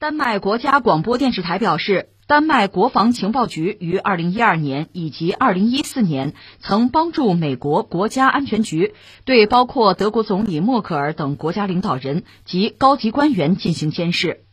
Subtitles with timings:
[0.00, 14.44] 丹麦国家广播电视台表示，丹麦国防情报局于2012年以及2014年曾帮助美国国家安全局对包括德国总理默克尔等国家领导人及高级官员进行监视。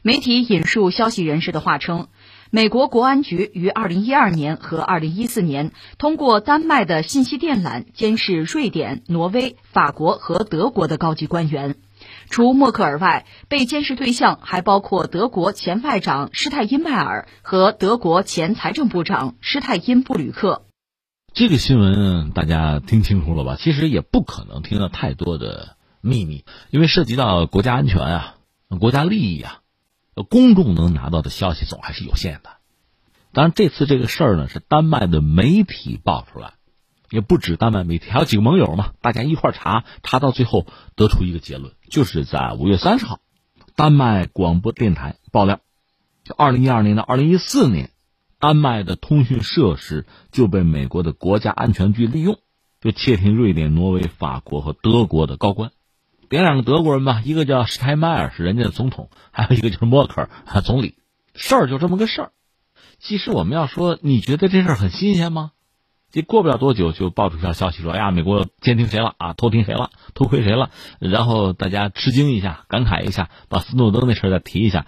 [0.00, 2.08] 媒体引述消息人士的话称，
[2.50, 11.76] 美国国安局于2012年和2014年通过丹麦的信息电缆监视瑞典、挪威、法国和德国的高级官员。
[12.30, 20.66] 除默克尔外，被监视对象还包括德国前外长施泰因迈尔和德国前财政部长施泰因布吕克。
[21.32, 23.56] 这个新闻大家听清楚了吧？
[23.58, 28.34] 其实也不可能听到太多的秘密，因为涉及到国家安全啊、
[28.80, 29.60] 国家利益啊，
[30.28, 32.50] 公众能拿到的消息总还是有限的。
[33.32, 36.54] 当然，这次这个事儿呢，是丹麦的媒体爆出来。
[37.10, 40.66] 也不止丹麦媒体，还有几个盟友嘛，大家一块查，查到最后
[40.96, 43.20] 得出一个结论，就是在五月三十号，
[43.76, 45.60] 丹麦广播电台爆料，
[46.24, 47.90] 就二零一二年到二零一四年，
[48.40, 52.40] 丹麦的通讯设施就被美国的国家安全局利用，
[52.80, 55.70] 就窃听瑞典、挪威、法国和德国的高官，
[56.28, 60.96] 点两个德国人吧，一个叫施泰迈尔是人家的总统，还有一个就是默克尔总理，
[61.36, 62.32] 事儿就这么个事儿。
[62.98, 65.52] 其实我们要说，你觉得这事儿很新鲜吗？
[66.14, 69.32] 这过不了多久，就爆出一条消息说：“哎呀，美国监听谁了啊？
[69.32, 69.90] 偷听谁了？
[70.14, 70.70] 偷窥谁了？”
[71.00, 74.86] 然后大家吃惊一下，感慨一下，把斯诺登那事再提一下，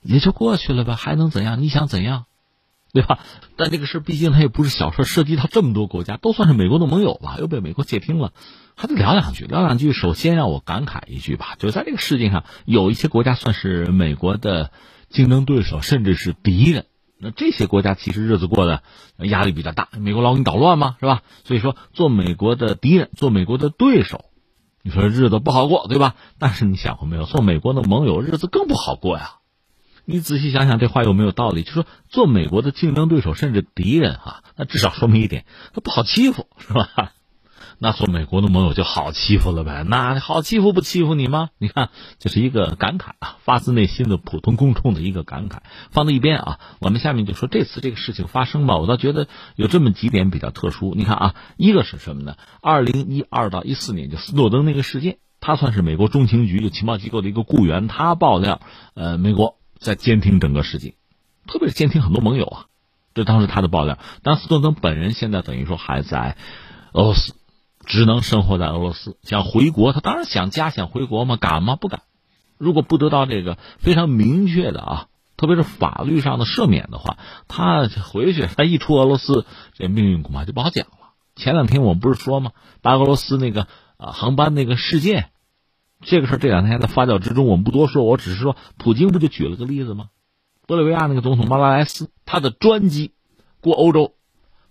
[0.00, 0.96] 也就过去了吧？
[0.96, 1.60] 还能怎样？
[1.60, 2.24] 你想怎样？
[2.94, 3.18] 对吧？
[3.56, 8.32] 但这个事毕竟它也不是小事，涉及到这么多国家，都算是美国的盟友吧，又被美国窃听了，
[8.74, 9.44] 还得聊两句。
[9.44, 14.70] 聊两句，首先让我感慨一句吧，就在这个世界上，有一些国家算是美国的
[15.10, 16.86] 竞争对手，甚至是敌人。
[17.22, 18.82] 那这些国家其实日子过得
[19.18, 21.22] 压力比较大，美国老给你捣乱嘛，是吧？
[21.44, 24.24] 所以说做美国的敌人，做美国的对手，
[24.82, 26.16] 你说日子不好过，对吧？
[26.38, 29.34] 但是你想过没有，做美国的盟友日子更不好过呀。
[30.04, 31.62] 你仔细想想这话有没有道理？
[31.62, 37.12] 就说做美国的竞争对手甚至敌人哈，那至少说明一点，他不好欺负，是吧？
[37.78, 39.84] 那做美国的盟友就好欺负了呗？
[39.86, 41.50] 那好欺负不欺负你吗？
[41.58, 45.58] 你看，这是一个感慨啊，发自内心的普通公众的一个感慨。
[45.90, 48.76] 放在一边啊，我们下面就说这次这个事情发生吧。
[48.76, 50.94] 我倒觉得有这么几点比较特殊。
[50.96, 52.36] 你看啊，一个是什么呢？
[52.60, 58.60] 二零一二到一四年就斯诺登那个事件，他算是美国中情局就情报机构的一个雇员，他爆料，
[58.94, 60.94] 呃，美国在监听整个世界，
[61.46, 62.66] 特别是监听很多盟友啊，
[63.14, 63.98] 这当时他的爆料。
[64.22, 66.36] 但斯诺登本人现在等于说还在
[66.92, 67.34] 俄罗斯。
[67.84, 71.36] 只能生活在俄罗斯，想回国，他当然想家，想回国吗？
[71.36, 71.76] 敢吗？
[71.76, 72.02] 不敢。
[72.58, 75.06] 如果不得到这个非常明确的啊，
[75.36, 79.44] 特别是法律上的赦免的话，他回去，他一出俄罗斯，
[79.74, 80.92] 这命运恐怕就不好讲了。
[81.34, 82.52] 前两天我们不是说吗？
[82.82, 83.66] 白俄罗斯那个
[83.96, 85.30] 啊航班那个事件，
[86.02, 88.04] 这个事儿这两天还在发酵之中，我们不多说。
[88.04, 90.10] 我只是说，普京不就举了个例子吗？
[90.68, 93.12] 玻利维亚那个总统马拉莱斯，他的专机
[93.60, 94.14] 过欧洲，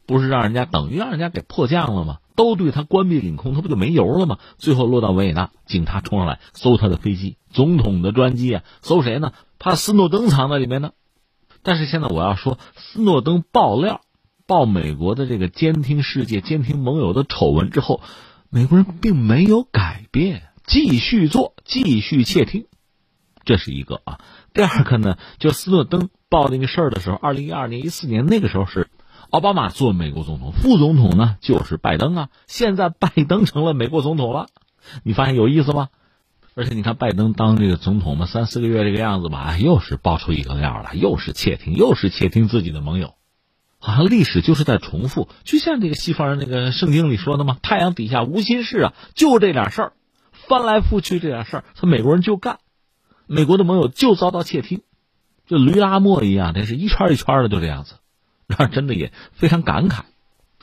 [0.06, 2.20] 不是让人家等于让人家给迫降了吗？
[2.36, 4.40] 都对他关闭领空，他不就没油了吗？
[4.58, 9.34] 最后落到维也纳，警察冲上来搜他的飞机，总统的专机啊，搜谁呢？
[9.60, 10.92] 怕斯诺登藏在里面呢。
[11.64, 14.02] 但是现在我要说，斯诺登爆料，
[14.48, 18.02] 爆美国的这个监听世界、监听盟友的丑闻之后，
[18.50, 22.66] 美国人并没有改变，继续做，继续窃听，
[23.44, 24.20] 这是一个啊。
[24.54, 28.90] 第二个呢，就斯诺登报那个事儿的时候，二零一二年、一四年那个时候是。
[29.32, 32.30] 奥巴马做美国总统，副总统呢就是拜登啊。
[32.48, 34.48] 现在拜登成了美国总统了，
[35.04, 35.88] 你发现有意思吗？
[36.54, 43.14] 而且你看拜登当这个总统嘛，三四个月这个样子吧，又是爆出一个料了，又是窃听，又是窃听自己的盟友，
[43.80, 45.30] 好像历史就是在重复。
[45.46, 49.94] 就像这个西方人那个圣经里说的嘛，太阳底下无心事啊，就这点事儿，
[50.34, 52.60] 翻来覆去这点事儿，他美国人就干，
[53.28, 54.82] 美国的盟友就遭到窃听，
[55.48, 57.96] 就驴拉磨一样，这是一圈一圈的，就这样子。
[58.58, 60.02] 让真的也非常感慨。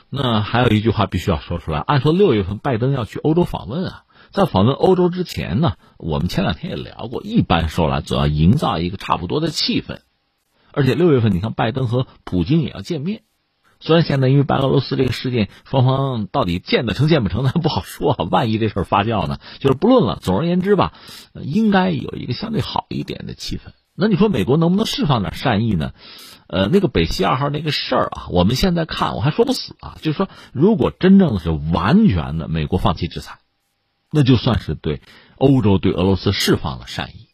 [0.09, 9.99] 那还有一句话必须要说出来：按说六月份拜登要去欧洲访问啊，在访问欧洲之前呢，我们前两天也聊过，一般说来总要营造一个差不多的气氛。
[10.71, 13.21] 而且六月份你看，拜登和普京也要见面。
[13.79, 18.27] 虽然现在因为白俄罗斯这个事件，双方到底见得成见不成，那不好说。
[18.29, 19.39] 万一这事儿发酵呢？
[19.59, 20.17] 就是不论了。
[20.21, 20.93] 总而言之吧，
[21.33, 23.71] 应该有一个相对好一点的气氛。
[23.99, 25.91] 那你说美国能不能释放点善意呢？
[26.47, 29.97] 呃，那个北溪二号那个事儿啊，我们现在看我还说不死啊。
[30.01, 33.39] 就是说，如果真正的是完全的美国放弃制裁，
[34.09, 35.01] 那就算是对
[35.37, 37.27] 欧洲对俄罗斯释放了善意。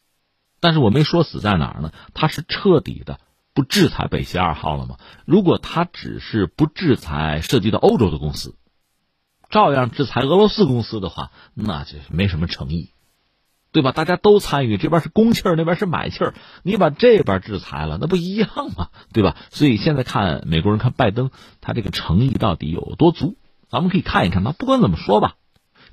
[0.58, 1.92] 但是我没说死在哪儿呢？
[2.12, 3.20] 他是彻底的
[3.54, 4.96] 不制裁北溪二号了吗？
[5.24, 8.56] 如果他只是不制裁涉及到欧洲的公司，
[9.48, 12.90] 照样制裁俄罗斯公司的话，那就没什么诚意。
[13.76, 13.92] 对吧？
[13.92, 16.32] 大家都参与，这边是供气儿，那边是买气儿，
[16.62, 18.88] 你把这边制裁了，那不一样吗？
[19.12, 19.36] 对吧？
[19.50, 21.30] 所以现在看美国人看拜登，
[21.60, 23.36] 他这个诚意到底有多足？
[23.68, 24.42] 咱们可以看一看。
[24.42, 25.34] 那不管怎么说吧，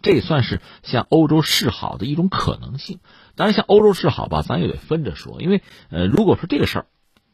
[0.01, 2.99] 这也算是向欧洲示好的一种可能性。
[3.35, 6.85] 当然，向欧洲示好吧，咱也得分着说，因为呃，如果说这个事儿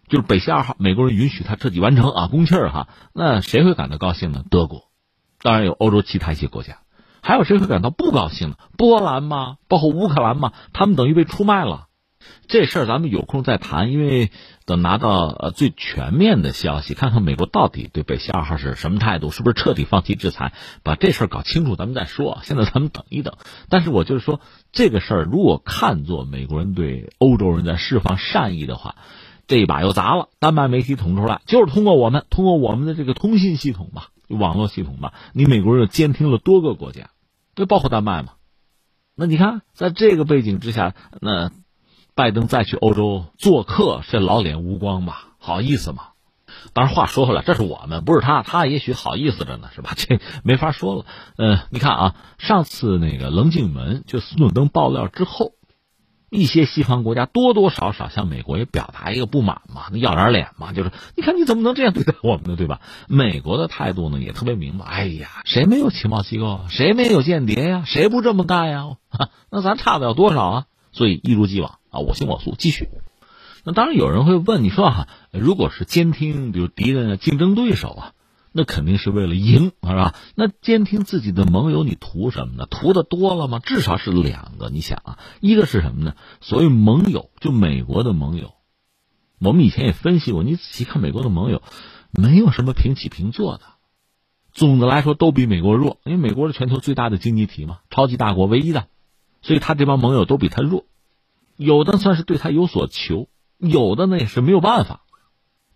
[0.07, 4.43] 就是北溪二号，美国人允许他彻底完成啊，供气儿哈，那谁会感到高兴呢？
[4.49, 4.89] 德国，
[5.43, 6.79] 当然有欧洲其他一些国家。
[7.21, 8.55] 还有谁会感到不高兴呢？
[8.77, 9.57] 波兰吗？
[9.67, 10.53] 包括乌克兰吗？
[10.73, 11.85] 他们等于被出卖了。
[12.47, 14.29] 这事儿咱们有空再谈，因为
[14.65, 22.39] 等拿到呃最全面的消息，看看美国到底对北溪二号是什么态度，是不是彻底放弃制裁，把这事儿搞清楚，咱们再说。
[22.43, 23.35] 现在咱们等一等。
[23.69, 24.41] 但是我就是说，
[24.71, 28.95] 这个事儿如果看作美国人对欧洲人在释放善意的话，
[29.47, 30.29] 这一把又砸了。
[30.39, 34.09] 丹麦媒体捅出来，就是通过我们，通过我们的这个通信系统吧。
[34.35, 37.09] 网络系统吧，你美国人又监听了多个国家，
[37.55, 38.33] 对，包括丹麦嘛。
[39.15, 41.51] 那你看，在这个背景之下，那
[42.15, 45.29] 拜登再去欧洲做客，这老脸无光吧？
[45.39, 46.09] 好意思吗？
[46.73, 49.91] 当然，话说回来，这是我们，不是他，他也许好意思着呢，是吧？
[49.97, 51.05] 这没法说了。
[51.37, 55.53] 呃，你看啊，上次那个棱镜门就斯诺登爆料之后。
[56.29, 62.81] 一些西方国家多多少少向美国也表达一个不满嘛，那要点脸嘛，就是你看你怎么能这样对待我们呢，对吧？
[63.07, 66.65] 美国的态度呢也特别明白，哎呀，谁没有情报机构啊？
[66.69, 67.83] 谁没有间谍呀？
[67.85, 68.97] 谁不这么干呀？
[69.49, 70.65] 那咱差不了多少啊？
[70.91, 72.89] 所以一如既往啊，我行我素，继续。
[73.63, 78.11] 那当然有人会问，你说哈，如果是监听，比如敌人的、竞争对手啊？
[78.51, 80.15] 那肯定是为了赢，是吧？
[80.35, 82.65] 那监听自己的盟友，你图什么呢？
[82.65, 83.59] 图的多了吗？
[83.59, 84.69] 至少是两个。
[84.69, 86.15] 你想啊，一个是什么呢？
[86.41, 88.53] 所谓盟友，就美国的盟友。
[89.39, 91.61] 我们以前也分析过，你仔细看美国的盟友，
[92.11, 93.63] 没有什么平起平坐的。
[94.51, 98.87] 总的来说，都比美国弱，因为美国是全球最大的经济体嘛，超级大国唯一的，
[99.43, 100.85] 所以他这帮盟友都比他弱。
[101.55, 103.29] 有的算是对他有所求，
[103.59, 105.03] 有的呢也是没有办法，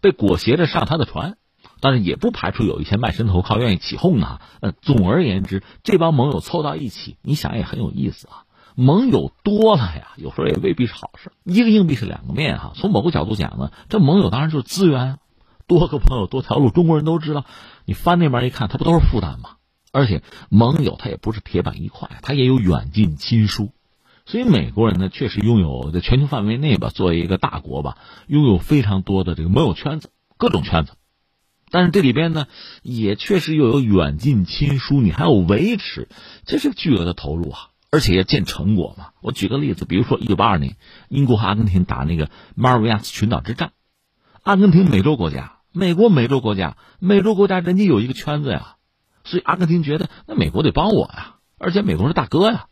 [0.02, 1.38] 被裹挟着上他的船。
[1.84, 4.40] 但是也不排除有一些卖身投靠、愿意起哄的。
[4.62, 8.46] 呃，总而言之，这帮盟友凑到一起，你想也很有意思啊。
[8.76, 11.34] 盟友多了呀，有时候也未必是好事。
[11.44, 12.72] 一个硬币是两个面哈。
[12.74, 15.20] 从某个角度讲呢，这盟友当然就是资源，
[15.68, 16.70] 多个朋友多条路。
[16.70, 17.44] 中国人都知道，
[17.84, 19.58] 你翻那边一看，它不都是负担吗？
[19.92, 23.72] 而且盟友他也不是铁板一块，他也有远近亲疏。
[24.26, 27.98] 所以美国人呢，确实拥有在全球范围内吧，作为一个大国吧，
[28.28, 30.94] 拥有非常多的这个盟友圈子，各种圈子。
[31.74, 32.46] 但是这里边呢，
[32.84, 36.08] 也确实又有远近亲疏，你还要维持，
[36.46, 39.08] 这是巨额的投入啊，而且要见成果嘛。
[39.24, 40.78] 我举个例子，比如说一九八二年，
[41.10, 43.72] 英国和阿根廷打那个马尔维亚斯群岛之战，
[44.44, 48.76] 阿根廷美洲国家，美国美洲国家，美洲国家人家有一个圈子呀，
[49.24, 52.68] 所以阿根廷觉得那美国得帮我呀，而且美国是大哥呀。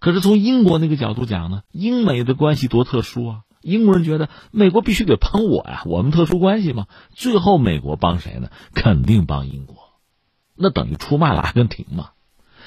[0.00, 3.40] 可是从英国那个角度讲呢，英美的关系多特殊啊。
[3.66, 6.86] 英国人觉得美国必须得帮我呀，我们特殊关系嘛。
[7.10, 8.48] 最后美国帮谁呢？
[8.74, 9.76] 肯定帮英国，
[10.54, 12.10] 那等于出卖了阿根廷嘛。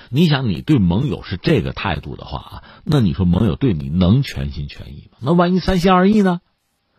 [0.09, 5.19] 你想，你对盟友是这个态度的话啊，那你说盟友对你能全心全意吗？
[5.21, 6.41] 那万一三心二意呢？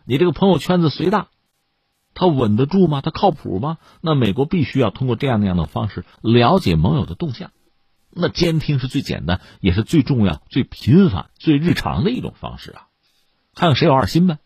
[0.05, 1.27] 你这个朋友圈子虽大，
[2.15, 3.01] 他稳得住吗？
[3.01, 3.77] 他靠谱吗？
[4.01, 7.51] 那美国必须要通过这样那样的方式了解盟友的动向。
[8.09, 12.87] 那监听是最简单，也是最重要、最频繁、最日常的一种方式啊。
[13.55, 14.37] 看看谁有二心呗，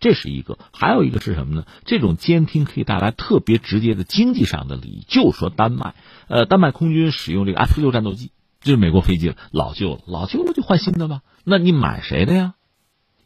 [0.00, 1.66] 这是一个，还有一个是什么呢？
[1.84, 5.04] 这种监听可以带来特别直接的经济上的利益。
[5.06, 5.94] 就说丹麦，
[6.28, 11.20] 呃，丹麦空军使用这个 F 六战斗机，这是美国飞机了，老旧了，老旧了就换新的吧。
[11.44, 12.54] 那你买谁的呀？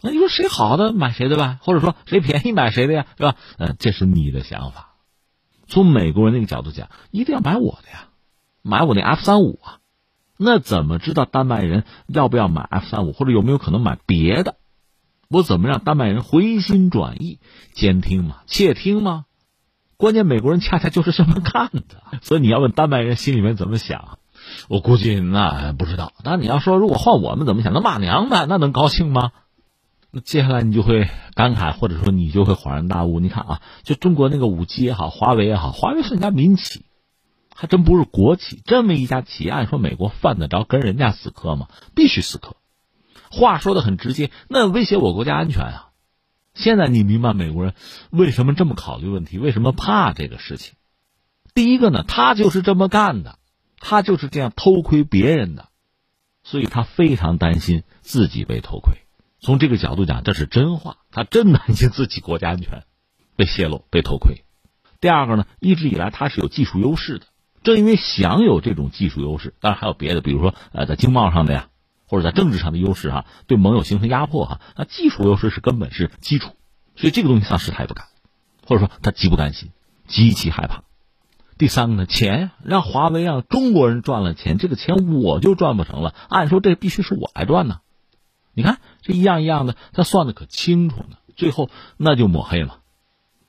[0.02, 3.36] 那你说谁好的买谁的吧，或者说谁便宜买谁的呀，是吧？
[3.58, 4.94] 嗯，这是你的想法。
[5.68, 8.08] 从美国人那个角度讲，一定要买我的呀，
[8.62, 9.78] 买我那 F 三五啊。
[10.36, 14.56] 那怎么知道丹麦人要不要买 F 三五，或者有没有可能买别的？
[15.28, 17.40] 我怎么让丹麦人回心转意？
[17.74, 18.42] 监听吗？
[18.46, 19.24] 窃听吗？
[19.96, 22.20] 关键美国人恰恰就是这么干的。
[22.22, 24.18] 所以你要问丹麦人心里面怎么想，
[24.68, 26.12] 我估计那不知道。
[26.22, 29.32] 那你要说如果换我们怎么想，那骂娘呗，那能高兴吗？
[30.12, 33.18] 那接下来你就会感慨，或者说你就会恍然大悟。
[33.18, 36.84] 你看啊，就中国那个五 G 也好，华为也好，华为是人家民企，
[37.54, 38.62] 还真不是国企。
[38.64, 41.68] 这么一家企业，按说美国犯得着跟人家死磕吗？
[41.94, 42.56] 必须死磕。
[43.30, 45.82] 话说的很直接，那威胁我国家安全啊！
[46.54, 47.74] 现在你明白美国人
[48.10, 50.74] 为什么这么考虑问题，为什么怕这个事情？
[51.52, 53.38] 第一个呢，他就是这么干的，
[53.78, 55.68] 他就是这样偷窥别人的，
[56.44, 58.96] 所以他非常担心自己被偷窥。
[59.38, 62.84] 从这个角度讲，这是真话，他真担心自己国家安全
[63.36, 64.44] 被泄露、被偷窥。
[64.98, 67.26] 第二个呢，一直以来他是有技术优势的，
[67.62, 71.68] 正因为享有这种技术优势，当然还有别的，比如说呃，在经贸上的呀。
[72.06, 76.52] 或者在政治上的优势哈，对盟友形成压迫哈，那技术优势是根本是基础，
[76.96, 78.06] 所以这个东西丧失他也不敢，
[78.66, 79.70] 或者说他极不甘心，
[80.06, 80.82] 极其害怕。
[81.58, 86.14] 第三个呢，钱让华为让中国人赚了钱，这个钱我就赚不成了。
[86.28, 87.80] 按说这必须是我来赚呢。
[88.52, 91.16] 你看这一样一样的，他算的可清楚呢。
[91.34, 92.80] 最后那就抹黑了，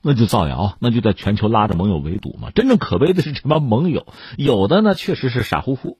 [0.02, 2.50] 那就造谣，那就在全球拉着盟友围堵嘛。
[2.50, 5.98] 真正可悲的是这帮盟友，有的呢确实是傻乎乎，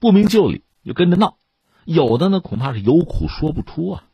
[0.00, 1.36] 不明就里就跟着闹；
[1.84, 4.04] 有的呢恐怕是有苦说不出啊。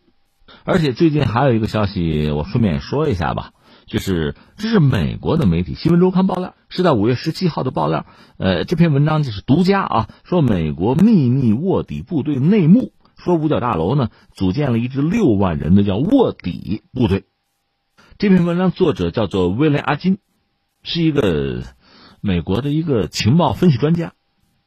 [0.64, 3.52] 而且最近还有一个消息，我顺便说一下吧。
[3.86, 8.04] 就是这是美国的媒体《新闻周刊》爆料，是在五月十七号的爆料。
[8.36, 17.24] 呃，这篇文章就是独家啊，说美国秘密卧底部队内幕，说五角大楼呢组建了一支六万人的叫卧底部队。
[18.18, 20.18] 这篇文章作者叫做威廉阿金，
[20.82, 21.62] 是一个
[22.20, 24.12] 美国的一个情报分析专家，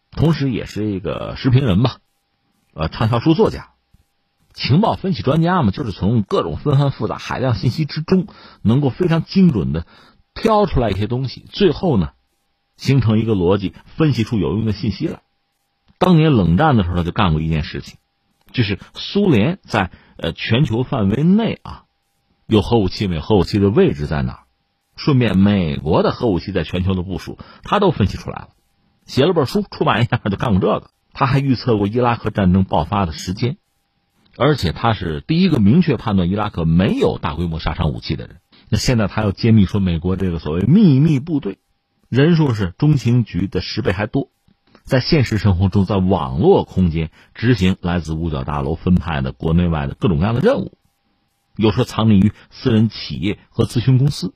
[0.09, 1.97] 同时也是一个时评人吧，
[2.73, 3.69] 呃，畅销书作家。
[4.53, 8.27] 情报分析专家嘛，就是从各种纷繁复杂、海量信息之中，
[8.61, 9.85] 能够非常精准的
[10.33, 12.11] 挑出来一些东西，最后呢，
[12.75, 15.21] 形成一个逻辑，分析出有用的信息来。
[15.97, 17.97] 当年冷战的时候，他就干过一件事情，
[18.51, 21.83] 就是苏联在呃全球范围内啊，
[22.45, 23.21] 有核武器没有？
[23.21, 24.39] 核武器的位置在哪儿？
[24.97, 28.49] 顺便美国的核武器在全球的部署，他都分析出来了，
[29.05, 30.91] 写了本书，出版一下就干过这个。
[31.13, 33.57] 他还预测过伊拉克战争爆发的时间。
[34.37, 38.37] 而且他是第一个明确判断伊拉克没有大规模杀伤武器的人。
[38.69, 41.57] 那现在他要揭秘说，美国这个所谓秘密部队，
[42.07, 44.29] 人数是中情局的十倍还多，
[44.83, 50.77] 在现实生活中，在网络空间执行来自五角大楼分派的国内外的各种各样的任务，
[51.57, 54.33] 有时候藏匿于私人企业和咨询公司。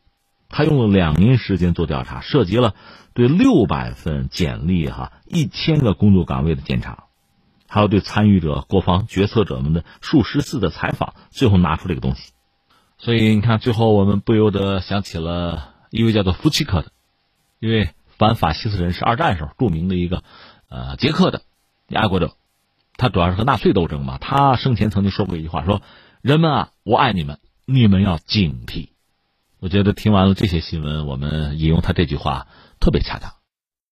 [0.49, 2.75] 他用了两年时间做调查，涉及了
[3.13, 7.05] 对六百份简历、哈一千个工作岗位的检查。
[7.67, 12.31] 还有对参与者、国防决策者们的数十次的采访，最后拿出这个东西。
[12.97, 16.91] 所以你看，最后我们不由得想起了一位叫做福奇克的，
[17.59, 20.23] 一位反法西斯人士，二战时候著名的一个
[20.69, 21.41] 呃捷克的
[21.93, 22.35] 爱国者。
[22.97, 24.17] 他主要是和纳粹斗争嘛。
[24.19, 25.81] 他生前曾经说过一句话：说
[26.21, 28.91] 人们啊，我爱你们，你们要警惕。
[29.65, 32.45] 我觉得听完了这些新闻，我们引用他这句话
[32.79, 33.31] 特别恰当。